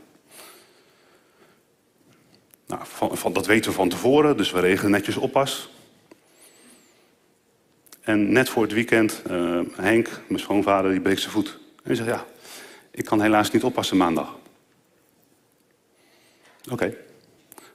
Nou, 2.65 2.81
van, 3.11 3.33
dat 3.33 3.45
weten 3.45 3.69
we 3.71 3.77
van 3.77 3.89
tevoren, 3.89 4.37
dus 4.37 4.51
we 4.51 4.59
regelen 4.59 4.91
netjes 4.91 5.17
oppas. 5.17 5.69
En 8.01 8.31
net 8.31 8.49
voor 8.49 8.63
het 8.63 8.73
weekend, 8.73 9.21
Henk, 9.75 10.09
mijn 10.27 10.39
schoonvader, 10.39 10.91
die 10.91 11.01
breekt 11.01 11.21
zijn 11.21 11.31
voet. 11.31 11.47
En 11.49 11.83
hij 11.83 11.95
zegt, 11.95 12.09
ja, 12.09 12.25
ik 12.91 13.05
kan 13.05 13.21
helaas 13.21 13.51
niet 13.51 13.63
oppassen 13.63 13.97
maandag. 13.97 14.37
Oké. 16.71 16.95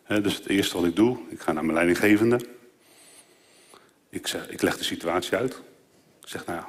dus 0.07 0.35
het 0.35 0.49
eerste 0.49 0.77
wat 0.77 0.87
ik 0.87 0.97
doe, 0.97 1.19
ik 1.29 1.41
ga 1.41 1.53
naar 1.53 1.63
mijn 1.65 1.75
leidinggevende. 1.75 2.54
Ik, 4.15 4.27
zeg, 4.27 4.49
ik 4.49 4.63
leg 4.63 4.79
de 4.79 4.85
situatie 4.85 5.37
uit. 5.37 5.53
Ik 6.23 6.29
zeg, 6.29 6.47
nou 6.47 6.59
ja, 6.59 6.69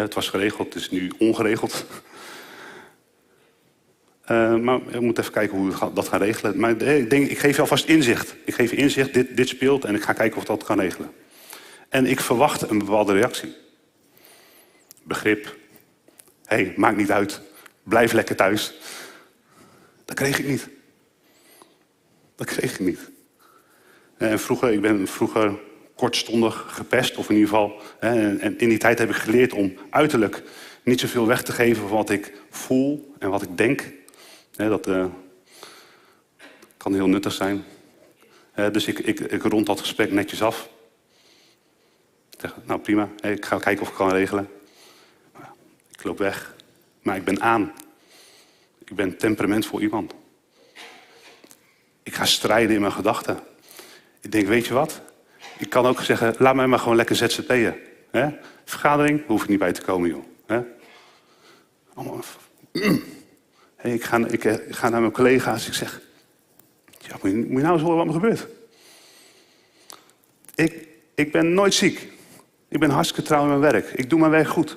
het 0.00 0.14
was 0.14 0.28
geregeld, 0.28 0.74
het 0.74 0.82
is 0.82 0.90
nu 0.90 1.12
ongeregeld. 1.18 1.86
Uh, 4.30 4.56
maar 4.66 4.84
we 4.84 5.00
moeten 5.00 5.22
even 5.22 5.34
kijken 5.34 5.58
hoe 5.58 5.70
we 5.70 5.92
dat 5.92 6.08
gaan 6.08 6.20
regelen. 6.20 6.60
Maar 6.60 6.70
ik 6.70 7.10
denk, 7.10 7.30
ik 7.30 7.38
geef 7.38 7.54
je 7.54 7.60
alvast 7.60 7.84
inzicht. 7.84 8.34
Ik 8.44 8.54
geef 8.54 8.70
je 8.70 8.76
inzicht, 8.76 9.14
dit, 9.14 9.36
dit 9.36 9.48
speelt 9.48 9.84
en 9.84 9.94
ik 9.94 10.02
ga 10.02 10.12
kijken 10.12 10.38
of 10.38 10.44
dat 10.44 10.64
kan 10.64 10.80
regelen. 10.80 11.12
En 11.88 12.06
ik 12.06 12.20
verwacht 12.20 12.70
een 12.70 12.78
bepaalde 12.78 13.12
reactie. 13.12 13.56
Begrip. 15.02 15.56
Hé, 16.44 16.56
hey, 16.56 16.74
maakt 16.76 16.96
niet 16.96 17.10
uit. 17.10 17.40
Blijf 17.82 18.12
lekker 18.12 18.36
thuis. 18.36 18.74
Dat 20.04 20.16
kreeg 20.16 20.38
ik 20.38 20.46
niet. 20.46 20.68
Dat 22.36 22.46
kreeg 22.46 22.72
ik 22.72 22.80
niet. 22.80 23.10
En 24.16 24.40
vroeger, 24.40 24.72
ik 24.72 24.80
ben 24.80 25.08
vroeger 25.08 25.70
kortstondig 26.02 26.64
gepest, 26.68 27.16
of 27.16 27.28
in 27.28 27.34
ieder 27.34 27.48
geval. 27.48 27.80
Hè, 27.98 28.38
en 28.38 28.58
in 28.58 28.68
die 28.68 28.78
tijd 28.78 28.98
heb 28.98 29.08
ik 29.08 29.14
geleerd 29.14 29.52
om 29.52 29.74
uiterlijk 29.90 30.42
niet 30.82 31.00
zoveel 31.00 31.26
weg 31.26 31.42
te 31.42 31.52
geven 31.52 31.88
van 31.88 31.96
wat 31.96 32.10
ik 32.10 32.32
voel 32.50 33.14
en 33.18 33.30
wat 33.30 33.42
ik 33.42 33.56
denk. 33.56 33.92
Hè, 34.56 34.68
dat 34.68 34.86
uh, 34.86 35.06
kan 36.76 36.94
heel 36.94 37.06
nuttig 37.06 37.32
zijn. 37.32 37.64
dus 38.54 38.86
ik, 38.86 38.98
ik, 38.98 39.20
ik 39.20 39.42
rond 39.42 39.66
dat 39.66 39.80
gesprek 39.80 40.12
netjes 40.12 40.42
af. 40.42 40.68
Ik 42.30 42.40
zeg, 42.40 42.54
nou 42.64 42.80
prima, 42.80 43.08
ik 43.20 43.44
ga 43.44 43.58
kijken 43.58 43.82
of 43.82 43.88
ik 43.88 43.94
kan 43.94 44.10
regelen. 44.10 44.48
Ik 45.92 46.04
loop 46.04 46.18
weg, 46.18 46.54
maar 47.02 47.16
ik 47.16 47.24
ben 47.24 47.40
aan. 47.40 47.72
Ik 48.84 48.94
ben 48.96 49.16
temperament 49.16 49.66
voor 49.66 49.82
iemand. 49.82 50.14
Ik 52.02 52.14
ga 52.14 52.24
strijden 52.24 52.74
in 52.74 52.80
mijn 52.80 52.92
gedachten. 52.92 53.40
Ik 54.20 54.32
denk, 54.32 54.46
weet 54.46 54.66
je 54.66 54.74
wat? 54.74 55.11
Ik 55.62 55.70
kan 55.70 55.86
ook 55.86 56.00
zeggen, 56.00 56.34
laat 56.38 56.54
mij 56.54 56.66
maar 56.66 56.78
gewoon 56.78 56.96
lekker 56.96 57.16
ZZP'en. 57.16 57.76
Vergadering, 58.64 59.26
hoef 59.26 59.42
ik 59.42 59.48
niet 59.48 59.58
bij 59.58 59.72
te 59.72 59.80
komen, 59.80 60.08
joh. 60.08 60.24
Hè? 60.46 60.60
Hey, 63.76 63.92
ik, 63.92 64.04
ga, 64.04 64.20
eh, 64.20 64.32
ik, 64.32 64.74
ga, 64.74 64.88
naar 64.88 65.00
mijn 65.00 65.12
collega's. 65.12 65.66
Ik 65.66 65.74
zeg, 65.74 66.00
ja, 66.98 67.16
moet, 67.22 67.30
je, 67.30 67.36
nou 67.36 67.72
eens 67.72 67.82
horen 67.82 67.96
wat 67.96 68.06
me 68.06 68.12
gebeurt? 68.12 68.46
Ik, 70.54 70.88
ik 71.14 71.32
ben 71.32 71.54
nooit 71.54 71.74
ziek. 71.74 72.08
Ik 72.68 72.78
ben 72.78 72.90
hartstikke 72.90 73.22
trouw 73.22 73.42
in 73.42 73.48
mijn 73.48 73.60
werk. 73.60 73.90
Ik 73.90 74.10
doe 74.10 74.18
mijn 74.18 74.30
werk 74.30 74.48
goed. 74.48 74.76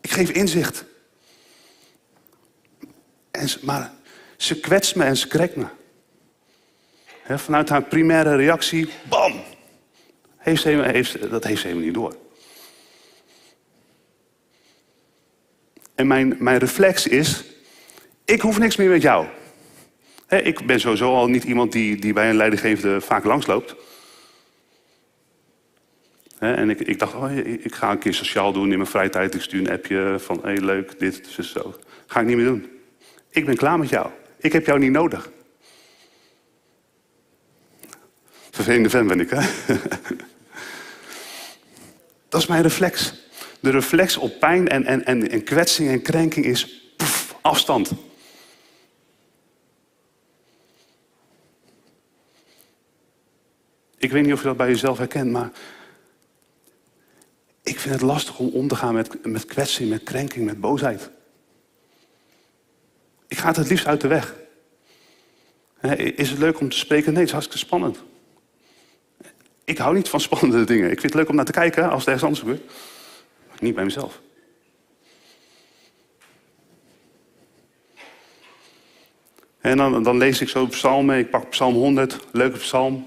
Ik 0.00 0.10
geef 0.10 0.30
inzicht. 0.30 0.84
En, 3.30 3.48
maar 3.60 3.92
ze 4.36 4.60
kwetst 4.60 4.96
me 4.96 5.04
en 5.04 5.16
ze 5.16 5.28
krekt 5.28 5.56
me. 5.56 5.66
Vanuit 7.28 7.68
haar 7.68 7.82
primaire 7.82 8.36
reactie, 8.36 8.88
bam! 9.08 9.32
Heeft 10.36 10.62
ze, 10.62 10.68
heeft, 10.68 11.30
dat 11.30 11.44
heeft 11.44 11.60
ze 11.60 11.66
helemaal 11.66 11.86
niet 11.86 11.94
door. 11.94 12.16
En 15.94 16.06
mijn, 16.06 16.36
mijn 16.38 16.58
reflex 16.58 17.06
is, 17.06 17.44
ik 18.24 18.40
hoef 18.40 18.58
niks 18.58 18.76
meer 18.76 18.88
met 18.88 19.02
jou. 19.02 19.26
ik 20.28 20.66
ben 20.66 20.80
sowieso 20.80 21.14
al 21.14 21.26
niet 21.26 21.44
iemand 21.44 21.72
die, 21.72 21.96
die 21.96 22.12
bij 22.12 22.28
een 22.28 22.36
leidinggevende 22.36 23.00
vaak 23.00 23.24
langsloopt. 23.24 23.74
en 26.38 26.70
ik, 26.70 26.80
ik 26.80 26.98
dacht, 26.98 27.14
oh, 27.14 27.36
ik 27.36 27.74
ga 27.74 27.90
een 27.90 27.98
keer 27.98 28.14
sociaal 28.14 28.52
doen 28.52 28.70
in 28.70 28.76
mijn 28.76 28.90
vrije 28.90 29.08
tijd. 29.08 29.34
Ik 29.34 29.40
stuur 29.40 29.60
een 29.60 29.70
appje 29.70 30.16
van, 30.18 30.40
hey, 30.42 30.58
leuk, 30.58 30.98
dit, 30.98 31.26
zo. 31.40 31.74
Ga 32.06 32.20
ik 32.20 32.26
niet 32.26 32.36
meer 32.36 32.46
doen. 32.46 32.70
Ik 33.30 33.44
ben 33.44 33.56
klaar 33.56 33.78
met 33.78 33.88
jou. 33.88 34.10
Ik 34.38 34.52
heb 34.52 34.66
jou 34.66 34.78
niet 34.78 34.90
nodig. 34.90 35.30
Vervelende 38.52 38.90
fan 38.90 39.06
ben 39.06 39.20
ik, 39.20 39.30
hè? 39.30 39.40
Dat 42.28 42.40
is 42.40 42.46
mijn 42.46 42.62
reflex. 42.62 43.14
De 43.60 43.70
reflex 43.70 44.16
op 44.16 44.38
pijn 44.38 44.68
en, 44.68 44.84
en, 44.84 45.04
en, 45.04 45.30
en 45.30 45.44
kwetsing 45.44 45.88
en 45.88 46.02
krenking 46.02 46.46
is 46.46 46.92
afstand. 47.40 47.92
Ik 53.96 54.10
weet 54.10 54.22
niet 54.24 54.32
of 54.32 54.40
je 54.40 54.46
dat 54.46 54.56
bij 54.56 54.68
jezelf 54.68 54.98
herkent, 54.98 55.30
maar 55.30 55.50
ik 57.62 57.80
vind 57.80 57.94
het 57.94 58.02
lastig 58.02 58.38
om 58.38 58.48
om 58.48 58.68
te 58.68 58.76
gaan 58.76 58.94
met, 58.94 59.26
met 59.26 59.44
kwetsing, 59.44 59.90
met 59.90 60.02
krenking, 60.02 60.44
met 60.44 60.60
boosheid. 60.60 61.10
Ik 63.28 63.38
ga 63.38 63.46
het 63.46 63.56
het 63.56 63.68
liefst 63.68 63.86
uit 63.86 64.00
de 64.00 64.08
weg. 64.08 64.34
Is 65.96 66.30
het 66.30 66.38
leuk 66.38 66.60
om 66.60 66.68
te 66.68 66.78
spreken? 66.78 67.06
Nee, 67.12 67.18
het 67.20 67.28
is 67.28 67.32
hartstikke 67.32 67.66
spannend. 67.66 68.02
Ik 69.64 69.78
hou 69.78 69.94
niet 69.94 70.08
van 70.08 70.20
spannende 70.20 70.64
dingen. 70.64 70.90
Ik 70.90 71.00
vind 71.00 71.12
het 71.12 71.14
leuk 71.14 71.28
om 71.28 71.34
naar 71.36 71.44
te 71.44 71.52
kijken 71.52 71.90
als 71.90 72.04
het 72.04 72.06
ergens 72.06 72.22
anders 72.22 72.40
gebeurt. 72.40 72.72
Niet 73.60 73.74
bij 73.74 73.84
mezelf. 73.84 74.20
En 79.60 79.76
dan, 79.76 80.02
dan 80.02 80.16
lees 80.16 80.40
ik 80.40 80.48
zo 80.48 80.66
psalmen. 80.66 81.18
Ik 81.18 81.30
pak 81.30 81.50
psalm 81.50 81.74
100, 81.74 82.18
leuke 82.32 82.58
psalm. 82.58 83.06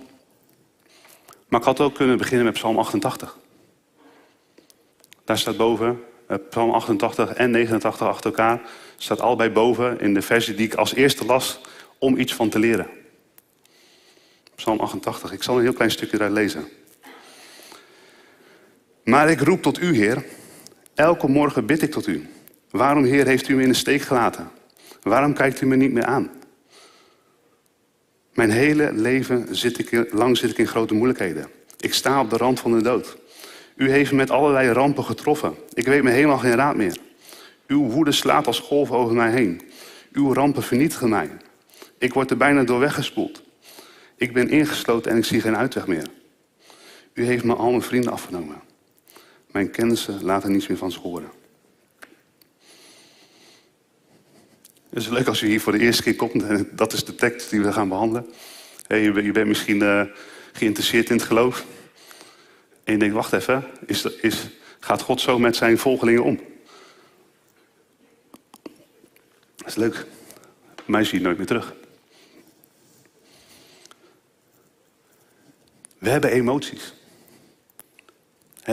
Maar 1.47 1.59
ik 1.59 1.65
had 1.65 1.79
ook 1.79 1.95
kunnen 1.95 2.17
beginnen 2.17 2.45
met 2.45 2.53
psalm 2.53 2.79
88. 2.79 3.37
Daar 5.23 5.37
staat 5.37 5.57
boven, 5.57 6.03
eh, 6.27 6.37
psalm 6.49 6.71
88 6.71 7.33
en 7.33 7.51
89 7.51 8.07
achter 8.07 8.25
elkaar. 8.25 8.61
Staat 8.97 9.21
allebei 9.21 9.49
boven 9.49 9.99
in 9.99 10.13
de 10.13 10.21
versie 10.21 10.55
die 10.55 10.65
ik 10.65 10.73
als 10.73 10.93
eerste 10.93 11.25
las 11.25 11.59
om 11.97 12.17
iets 12.17 12.33
van 12.33 12.49
te 12.49 12.59
leren. 12.59 12.87
Psalm 14.55 14.79
88. 14.79 15.31
Ik 15.31 15.43
zal 15.43 15.55
een 15.55 15.63
heel 15.63 15.73
klein 15.73 15.91
stukje 15.91 16.17
daar 16.17 16.31
lezen. 16.31 16.67
Maar 19.03 19.29
ik 19.29 19.39
roep 19.39 19.61
tot 19.61 19.81
u, 19.81 19.95
Heer. 19.95 20.25
Elke 20.93 21.27
morgen 21.27 21.65
bid 21.65 21.81
ik 21.81 21.91
tot 21.91 22.07
u. 22.07 22.27
Waarom, 22.71 23.03
Heer, 23.03 23.25
heeft 23.25 23.47
u 23.47 23.55
me 23.55 23.61
in 23.61 23.69
de 23.69 23.73
steek 23.73 24.01
gelaten? 24.01 24.49
Waarom 25.01 25.33
kijkt 25.33 25.61
u 25.61 25.65
me 25.65 25.75
niet 25.75 25.91
meer 25.91 26.05
aan? 26.05 26.31
Mijn 28.33 28.51
hele 28.51 28.93
leven 28.93 29.55
zit 29.55 29.79
ik, 29.79 30.13
lang 30.13 30.37
zit 30.37 30.49
ik 30.49 30.57
in 30.57 30.67
grote 30.67 30.93
moeilijkheden. 30.93 31.47
Ik 31.79 31.93
sta 31.93 32.19
op 32.19 32.29
de 32.29 32.37
rand 32.37 32.59
van 32.59 32.71
de 32.71 32.83
dood. 32.83 33.17
U 33.75 33.91
heeft 33.91 34.11
me 34.11 34.17
met 34.17 34.31
allerlei 34.31 34.69
rampen 34.69 35.03
getroffen. 35.03 35.55
Ik 35.73 35.85
weet 35.85 36.03
me 36.03 36.11
helemaal 36.11 36.37
geen 36.37 36.55
raad 36.55 36.75
meer. 36.75 36.97
Uw 37.67 37.89
woede 37.89 38.11
slaat 38.11 38.47
als 38.47 38.59
golf 38.59 38.91
over 38.91 39.15
mij 39.15 39.31
heen. 39.31 39.61
Uw 40.11 40.33
rampen 40.33 40.63
vernietigen 40.63 41.09
mij. 41.09 41.29
Ik 41.97 42.13
word 42.13 42.31
er 42.31 42.37
bijna 42.37 42.63
door 42.63 42.79
weggespoeld. 42.79 43.44
Ik 44.15 44.33
ben 44.33 44.49
ingesloten 44.49 45.11
en 45.11 45.17
ik 45.17 45.25
zie 45.25 45.41
geen 45.41 45.57
uitweg 45.57 45.87
meer. 45.87 46.07
U 47.13 47.25
heeft 47.25 47.43
me 47.43 47.55
al 47.55 47.69
mijn 47.69 47.81
vrienden 47.81 48.11
afgenomen. 48.11 48.61
Mijn 49.51 49.71
kennissen 49.71 50.23
laten 50.23 50.51
niets 50.51 50.67
meer 50.67 50.77
van 50.77 50.91
zich 50.91 51.01
horen. 51.01 51.31
Het 54.89 55.03
is 55.03 55.09
leuk 55.09 55.27
als 55.27 55.41
u 55.41 55.47
hier 55.47 55.61
voor 55.61 55.71
de 55.71 55.79
eerste 55.79 56.03
keer 56.03 56.15
komt. 56.15 56.43
En 56.43 56.69
dat 56.71 56.93
is 56.93 57.05
de 57.05 57.15
tekst 57.15 57.49
die 57.49 57.61
we 57.61 57.73
gaan 57.73 57.89
behandelen. 57.89 58.29
Je 58.87 59.31
bent 59.31 59.47
misschien 59.47 59.81
uh, 59.83 60.01
geïnteresseerd 60.53 61.09
in 61.09 61.15
het 61.15 61.25
geloof. 61.25 61.65
En 62.83 62.93
je 62.93 62.99
denkt, 62.99 63.15
wacht 63.15 63.33
even. 63.33 63.63
Is, 63.85 64.05
is, 64.05 64.47
gaat 64.79 65.01
God 65.01 65.21
zo 65.21 65.39
met 65.39 65.55
zijn 65.55 65.77
volgelingen 65.77 66.23
om? 66.23 66.39
Dat 69.55 69.67
is 69.67 69.75
leuk. 69.75 70.05
Mij 70.85 71.03
zie 71.03 71.17
je 71.17 71.23
nooit 71.23 71.37
meer 71.37 71.45
terug. 71.45 71.73
We 76.05 76.11
hebben 76.11 76.31
emoties. 76.31 76.93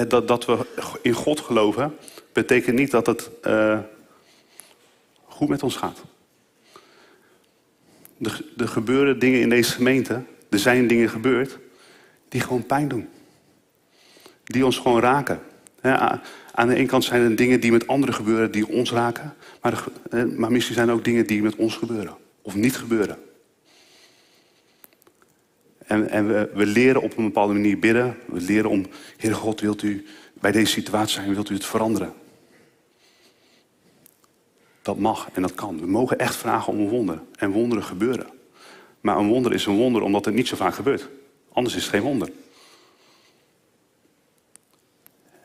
dat, 0.08 0.28
dat 0.28 0.44
we 0.44 0.66
in 1.02 1.12
God 1.12 1.40
geloven, 1.40 1.96
betekent 2.32 2.76
niet 2.76 2.90
dat 2.90 3.06
het 3.06 3.30
uh, 3.46 3.78
goed 5.24 5.48
met 5.48 5.62
ons 5.62 5.76
gaat. 5.76 6.02
Er, 8.20 8.44
er 8.56 8.68
gebeuren 8.68 9.18
dingen 9.18 9.40
in 9.40 9.48
deze 9.48 9.72
gemeente, 9.72 10.22
er 10.50 10.58
zijn 10.58 10.86
dingen 10.86 11.08
gebeurd, 11.08 11.58
die 12.28 12.40
gewoon 12.40 12.66
pijn 12.66 12.88
doen. 12.88 13.08
Die 14.44 14.64
ons 14.64 14.78
gewoon 14.78 15.00
raken. 15.00 15.40
aan 16.52 16.68
de 16.68 16.74
ene 16.74 16.86
kant 16.86 17.04
zijn 17.04 17.22
er 17.22 17.36
dingen 17.36 17.60
die 17.60 17.72
met 17.72 17.86
anderen 17.86 18.14
gebeuren 18.14 18.50
die 18.50 18.68
ons 18.68 18.92
raken. 18.92 19.34
Maar, 19.62 19.84
maar 20.36 20.52
misschien 20.52 20.74
zijn 20.74 20.88
er 20.88 20.94
ook 20.94 21.04
dingen 21.04 21.26
die 21.26 21.42
met 21.42 21.56
ons 21.56 21.76
gebeuren. 21.76 22.16
Of 22.42 22.54
niet 22.54 22.76
gebeuren. 22.76 23.18
En, 25.92 26.08
en 26.08 26.26
we, 26.26 26.50
we, 26.54 26.66
leren 26.66 27.02
op 27.02 27.16
een 27.16 27.24
bepaalde 27.24 27.52
manier 27.52 27.78
bidden. 27.78 28.16
We 28.26 28.40
leren 28.40 28.70
om, 28.70 28.86
Heer 29.16 29.34
God, 29.34 29.60
wilt 29.60 29.82
u 29.82 30.06
bij 30.32 30.52
deze 30.52 30.72
situatie 30.72 31.14
zijn, 31.14 31.34
wilt 31.34 31.50
u 31.50 31.54
het 31.54 31.64
veranderen? 31.64 32.12
Dat 34.82 34.98
mag 34.98 35.28
en 35.32 35.42
dat 35.42 35.54
kan. 35.54 35.80
We 35.80 35.86
mogen 35.86 36.18
echt 36.18 36.36
vragen 36.36 36.72
om 36.72 36.78
een 36.78 36.88
wonder. 36.88 37.22
En 37.36 37.50
wonderen 37.50 37.84
gebeuren. 37.84 38.26
Maar 39.00 39.16
een 39.16 39.28
wonder 39.28 39.52
is 39.52 39.66
een 39.66 39.76
wonder 39.76 40.02
omdat 40.02 40.24
het 40.24 40.34
niet 40.34 40.48
zo 40.48 40.56
vaak 40.56 40.74
gebeurt. 40.74 41.08
Anders 41.52 41.74
is 41.74 41.82
het 41.82 41.90
geen 41.90 42.02
wonder. 42.02 42.30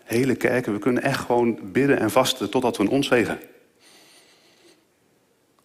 Hele 0.04 0.36
kerken, 0.36 0.74
we 0.74 0.80
kunnen 0.80 1.04
echt 1.04 1.26
gewoon 1.26 1.60
bidden 1.72 2.00
en 2.00 2.12
vasten 2.12 2.50
totdat 2.50 2.78
we 2.78 2.84
een 2.84 2.90
ons. 2.90 3.10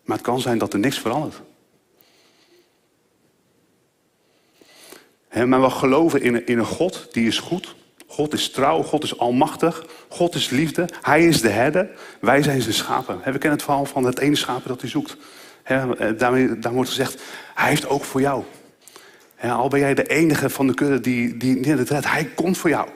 Maar 0.04 0.16
het 0.16 0.20
kan 0.20 0.40
zijn 0.40 0.58
dat 0.58 0.72
er 0.72 0.78
niks 0.78 0.98
verandert. 0.98 1.40
Maar 5.32 5.60
we 5.60 5.70
geloven 5.70 6.22
in 6.22 6.46
in 6.46 6.58
een 6.58 6.64
God 6.64 7.08
die 7.12 7.26
is 7.26 7.38
goed. 7.38 7.74
God 8.06 8.32
is 8.32 8.50
trouw, 8.50 8.82
God 8.82 9.02
is 9.02 9.18
almachtig, 9.18 9.86
God 10.08 10.34
is 10.34 10.50
liefde, 10.50 10.88
Hij 11.02 11.26
is 11.26 11.40
de 11.40 11.48
herder, 11.48 11.88
wij 12.20 12.42
zijn 12.42 12.62
zijn 12.62 12.74
schapen. 12.74 13.16
we 13.16 13.22
kennen 13.30 13.50
het 13.50 13.62
verhaal 13.62 13.84
van 13.84 14.04
het 14.04 14.18
ene 14.18 14.36
schapen 14.36 14.68
dat 14.68 14.80
hij 14.80 14.90
zoekt. 14.90 15.16
He, 15.62 15.94
eh, 15.94 16.18
daarmee, 16.18 16.58
daar 16.58 16.72
wordt 16.72 16.88
gezegd, 16.88 17.22
Hij 17.54 17.68
heeft 17.68 17.88
ook 17.88 18.04
voor 18.04 18.20
jou. 18.20 18.44
al 19.40 19.68
ben 19.68 19.80
jij 19.80 19.94
de 19.94 20.06
enige 20.06 20.50
van 20.50 20.66
de 20.66 20.74
kudde 20.74 21.00
die, 21.00 21.36
die 21.36 21.72
het 21.72 21.90
redt, 21.90 22.10
hij 22.10 22.24
komt 22.24 22.58
voor 22.58 22.70
jou. 22.70 22.88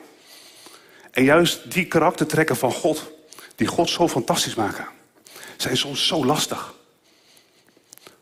En 1.10 1.24
juist 1.24 1.72
die 1.72 1.86
karaktertrekken 1.86 2.56
van 2.56 2.72
God, 2.72 3.12
die 3.54 3.66
God 3.66 3.90
zo 3.90 4.08
fantastisch 4.08 4.54
maken, 4.54 4.86
zijn 5.56 5.76
soms 5.76 6.06
zo 6.06 6.24
lastig. 6.24 6.74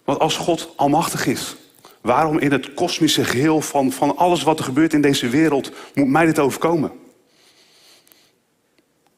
Want 0.04 0.18
als 0.18 0.36
God 0.36 0.72
almachtig 0.76 1.26
is, 1.26 1.56
waarom 2.04 2.38
in 2.38 2.52
het 2.52 2.74
kosmische 2.74 3.24
geheel 3.24 3.60
van, 3.60 3.92
van 3.92 4.16
alles 4.16 4.42
wat 4.42 4.58
er 4.58 4.64
gebeurt 4.64 4.92
in 4.92 5.00
deze 5.00 5.28
wereld 5.28 5.72
moet 5.94 6.08
mij 6.08 6.26
dit 6.26 6.38
overkomen? 6.38 6.92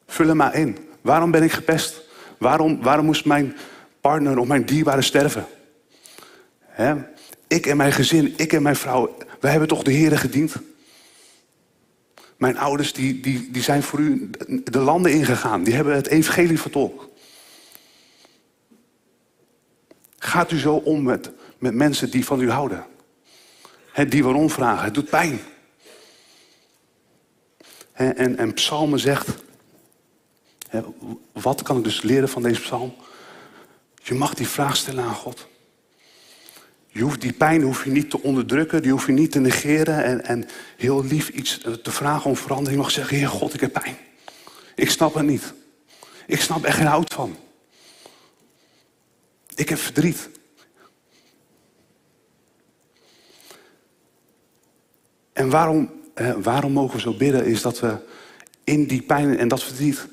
Vul 0.07 0.27
hem 0.27 0.37
maar 0.37 0.55
in. 0.55 0.77
Waarom 1.01 1.31
ben 1.31 1.43
ik 1.43 1.51
gepest? 1.51 2.01
Waarom, 2.37 2.81
waarom 2.81 3.05
moest 3.05 3.25
mijn 3.25 3.55
partner 4.01 4.37
of 4.37 4.47
mijn 4.47 4.65
dierbare 4.65 5.01
sterven? 5.01 5.45
Ik 7.47 7.65
en 7.65 7.77
mijn 7.77 7.91
gezin, 7.91 8.33
ik 8.37 8.53
en 8.53 8.61
mijn 8.61 8.75
vrouw, 8.75 9.17
wij 9.39 9.51
hebben 9.51 9.69
toch 9.69 9.83
de 9.83 9.91
Heer 9.91 10.17
gediend? 10.17 10.55
Mijn 12.37 12.57
ouders 12.57 12.93
die, 12.93 13.19
die, 13.19 13.51
die 13.51 13.63
zijn 13.63 13.83
voor 13.83 13.99
u 13.99 14.29
de 14.63 14.79
landen 14.79 15.11
ingegaan. 15.11 15.63
Die 15.63 15.73
hebben 15.73 15.95
het 15.95 16.07
evangelie 16.07 16.59
vertolkt. 16.59 17.05
Gaat 20.17 20.51
u 20.51 20.57
zo 20.57 20.75
om 20.75 21.03
met, 21.03 21.31
met 21.57 21.73
mensen 21.73 22.09
die 22.09 22.25
van 22.25 22.41
u 22.41 22.51
houden? 22.51 22.85
Die 24.07 24.23
waarom 24.23 24.49
vragen. 24.49 24.85
Het 24.85 24.93
doet 24.93 25.09
pijn. 25.09 25.39
en, 27.93 28.37
en 28.37 28.53
Psalmen 28.53 28.99
zegt, 28.99 29.27
wat 31.31 31.61
kan 31.61 31.77
ik 31.77 31.83
dus 31.83 32.01
leren 32.01 32.29
van 32.29 32.41
deze 32.41 32.61
psalm? 32.61 32.95
Je 34.03 34.13
mag 34.13 34.33
die 34.33 34.47
vraag 34.47 34.75
stellen 34.75 35.03
aan 35.03 35.15
God. 35.15 35.47
Je 36.87 37.01
hoeft 37.01 37.21
die 37.21 37.33
pijn 37.33 37.61
hoef 37.61 37.83
je 37.83 37.91
niet 37.91 38.09
te 38.09 38.21
onderdrukken, 38.21 38.81
die 38.81 38.91
hoef 38.91 39.05
je 39.05 39.11
niet 39.11 39.31
te 39.31 39.39
negeren 39.39 40.03
en, 40.03 40.25
en 40.25 40.47
heel 40.77 41.03
lief 41.03 41.29
iets 41.29 41.57
te 41.57 41.91
vragen 41.91 42.29
om 42.29 42.35
verandering. 42.35 42.77
Je 42.77 42.83
mag 42.83 42.91
zeggen, 42.91 43.17
Heer 43.17 43.27
God, 43.27 43.53
ik 43.53 43.59
heb 43.59 43.73
pijn. 43.73 43.97
Ik 44.75 44.89
snap 44.89 45.13
het 45.13 45.25
niet. 45.25 45.53
Ik 46.27 46.41
snap 46.41 46.65
er 46.65 46.73
geen 46.73 46.85
hout 46.85 47.13
van. 47.13 47.37
Ik 49.55 49.69
heb 49.69 49.77
verdriet. 49.77 50.29
En 55.37 55.49
waarom, 55.49 55.91
waarom 56.37 56.71
mogen 56.71 56.95
we 56.95 57.01
zo 57.01 57.13
bidden, 57.13 57.45
is 57.45 57.61
dat 57.61 57.79
we 57.79 57.97
in 58.63 58.87
die 58.87 59.01
pijn 59.01 59.37
en 59.37 59.47
dat 59.47 59.63
verdriet, 59.63 60.07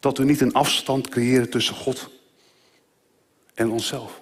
dat 0.00 0.18
we 0.18 0.24
niet 0.24 0.40
een 0.40 0.52
afstand 0.52 1.08
creëren 1.08 1.50
tussen 1.50 1.74
God 1.74 2.10
en 3.54 3.70
onszelf. 3.70 4.20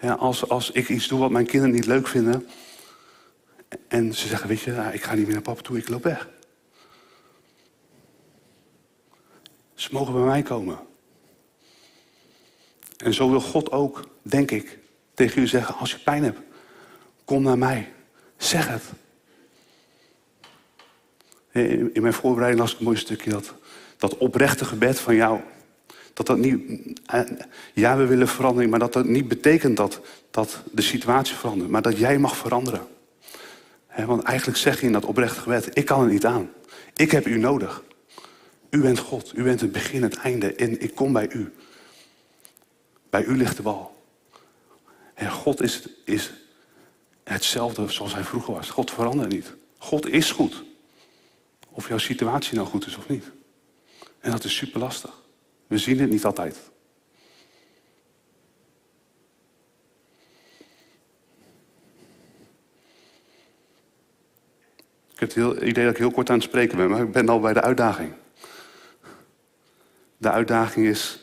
Ja, 0.00 0.12
als, 0.12 0.48
als 0.48 0.70
ik 0.70 0.88
iets 0.88 1.08
doe 1.08 1.18
wat 1.18 1.30
mijn 1.30 1.46
kinderen 1.46 1.74
niet 1.74 1.86
leuk 1.86 2.08
vinden. 2.08 2.48
En 3.88 4.14
ze 4.14 4.28
zeggen, 4.28 4.48
weet 4.48 4.60
je, 4.60 4.90
ik 4.92 5.02
ga 5.02 5.14
niet 5.14 5.24
meer 5.24 5.34
naar 5.34 5.42
papa 5.42 5.62
toe, 5.62 5.78
ik 5.78 5.88
loop 5.88 6.02
weg. 6.02 6.28
Ze 9.74 9.88
mogen 9.92 10.12
bij 10.12 10.22
mij 10.22 10.42
komen. 10.42 10.78
En 12.96 13.14
zo 13.14 13.30
wil 13.30 13.40
God 13.40 13.70
ook, 13.70 14.08
denk 14.22 14.50
ik, 14.50 14.78
tegen 15.14 15.42
u 15.42 15.46
zeggen, 15.46 15.74
als 15.74 15.90
je 15.90 15.98
pijn 15.98 16.24
hebt, 16.24 16.45
kom 17.26 17.42
naar 17.42 17.58
mij. 17.58 17.92
Zeg 18.36 18.68
het. 18.68 18.82
In 21.92 22.02
mijn 22.02 22.12
voorbereiding 22.12 22.60
las 22.60 22.72
ik 22.72 22.78
een 22.78 22.84
mooi 22.84 22.96
stukje 22.96 23.30
dat, 23.30 23.54
dat 23.96 24.16
oprechte 24.16 24.64
gebed 24.64 25.00
van 25.00 25.14
jou. 25.14 25.40
Dat 26.12 26.26
dat 26.26 26.38
niet, 26.38 26.92
eh, 27.06 27.20
ja, 27.74 27.96
we 27.96 28.06
willen 28.06 28.28
verandering, 28.28 28.70
maar 28.70 28.80
dat 28.80 28.92
dat 28.92 29.04
niet 29.04 29.28
betekent 29.28 29.76
dat, 29.76 30.00
dat 30.30 30.62
de 30.72 30.82
situatie 30.82 31.36
verandert, 31.36 31.70
maar 31.70 31.82
dat 31.82 31.98
jij 31.98 32.18
mag 32.18 32.36
veranderen. 32.36 32.86
want 34.06 34.22
eigenlijk 34.22 34.58
zeg 34.58 34.80
je 34.80 34.86
in 34.86 34.92
dat 34.92 35.04
oprechte 35.04 35.40
gebed, 35.40 35.78
ik 35.78 35.84
kan 35.84 36.02
er 36.02 36.10
niet 36.10 36.26
aan. 36.26 36.50
Ik 36.94 37.10
heb 37.10 37.26
u 37.26 37.38
nodig. 37.38 37.82
U 38.70 38.80
bent 38.80 38.98
God, 38.98 39.32
u 39.36 39.42
bent 39.42 39.60
het 39.60 39.72
begin, 39.72 40.02
het 40.02 40.16
einde 40.16 40.54
en 40.54 40.80
ik 40.80 40.94
kom 40.94 41.12
bij 41.12 41.28
u. 41.30 41.52
Bij 43.10 43.24
u 43.24 43.36
ligt 43.36 43.56
de 43.56 43.62
bal. 43.62 44.04
En 45.14 45.30
God 45.30 45.62
is, 45.62 45.88
is 46.04 46.32
hetzelfde 47.32 47.88
zoals 47.88 48.14
hij 48.14 48.24
vroeger 48.24 48.54
was. 48.54 48.70
God 48.70 48.90
verandert 48.90 49.32
niet. 49.32 49.54
God 49.78 50.08
is 50.08 50.30
goed. 50.30 50.64
Of 51.68 51.88
jouw 51.88 51.98
situatie 51.98 52.54
nou 52.54 52.66
goed 52.66 52.86
is 52.86 52.96
of 52.96 53.08
niet. 53.08 53.24
En 54.20 54.30
dat 54.30 54.44
is 54.44 54.56
super 54.56 54.80
lastig. 54.80 55.22
We 55.66 55.78
zien 55.78 56.00
het 56.00 56.10
niet 56.10 56.24
altijd. 56.24 56.70
Ik 65.12 65.20
heb 65.20 65.34
het 65.34 65.62
idee 65.62 65.84
dat 65.84 65.92
ik 65.92 65.98
heel 65.98 66.10
kort 66.10 66.30
aan 66.30 66.36
het 66.36 66.44
spreken 66.44 66.76
ben, 66.76 66.90
maar 66.90 67.02
ik 67.02 67.12
ben 67.12 67.28
al 67.28 67.40
bij 67.40 67.52
de 67.52 67.62
uitdaging. 67.62 68.12
De 70.16 70.30
uitdaging 70.30 70.86
is, 70.86 71.18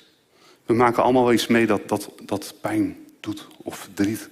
we 0.66 0.74
maken 0.74 1.04
allemaal 1.04 1.24
wel 1.24 1.34
iets 1.34 1.48
mee 1.48 1.66
dat, 1.66 1.88
dat, 1.88 2.12
dat 2.24 2.56
pijn 2.62 2.98
doet 3.20 3.48
of 3.58 3.78
verdriet 3.78 4.30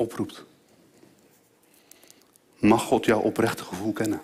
oproept. 0.00 0.44
Mag 2.58 2.82
God 2.82 3.04
jouw 3.04 3.20
oprechte 3.20 3.64
gevoel 3.64 3.92
kennen? 3.92 4.22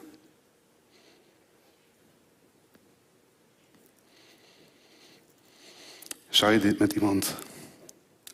Zou 6.29 6.53
je 6.53 6.59
dit 6.59 6.79
met 6.79 6.93
iemand 6.93 7.35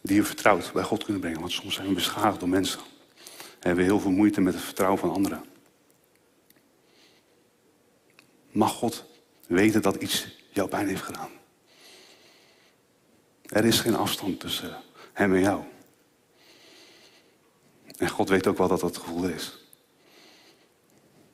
die 0.02 0.16
je 0.16 0.24
vertrouwt 0.24 0.72
bij 0.72 0.82
God 0.82 1.04
kunnen 1.04 1.20
brengen? 1.20 1.40
Want 1.40 1.52
soms 1.52 1.74
zijn 1.74 1.88
we 1.88 1.94
beschadigd 1.94 2.40
door 2.40 2.48
mensen. 2.48 2.80
En 3.58 3.68
hebben 3.68 3.84
heel 3.84 4.00
veel 4.00 4.10
moeite 4.10 4.40
met 4.40 4.54
het 4.54 4.62
vertrouwen 4.62 4.98
van 4.98 5.10
anderen. 5.10 5.44
Mag 8.50 8.72
God 8.72 9.04
weten 9.46 9.82
dat 9.82 9.96
iets 9.96 10.36
jouw 10.50 10.68
pijn 10.68 10.88
heeft 10.88 11.02
gedaan? 11.02 11.30
Er 13.42 13.64
is 13.64 13.80
geen 13.80 13.94
afstand 13.94 14.40
tussen 14.40 14.76
hem 15.12 15.34
en 15.34 15.40
jou. 15.40 15.71
En 18.02 18.08
God 18.08 18.28
weet 18.28 18.46
ook 18.46 18.58
wel 18.58 18.68
dat 18.68 18.80
dat 18.80 18.96
gevoel 18.96 19.24
is. 19.24 19.58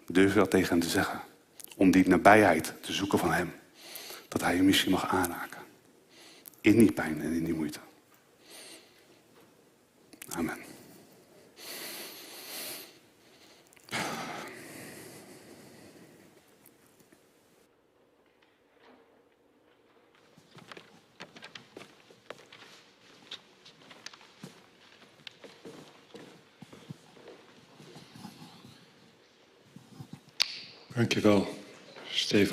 Durf 0.07 0.35
dat 0.35 0.50
tegen 0.50 0.68
hem 0.68 0.81
te 0.81 0.88
zeggen? 0.88 1.20
Om 1.76 1.90
die 1.90 2.09
nabijheid 2.09 2.74
te 2.81 2.92
zoeken 2.92 3.18
van 3.18 3.33
hem. 3.33 3.52
Dat 4.28 4.40
hij 4.40 4.57
je 4.57 4.62
misschien 4.62 4.90
mag 4.90 5.09
aanraken. 5.09 5.61
In 6.61 6.78
die 6.78 6.92
pijn 6.92 7.22
en 7.22 7.33
in 7.33 7.44
die 7.44 7.54
moeite. 7.54 7.78
Amen. 10.28 10.67
Dankjewel. 30.98 31.58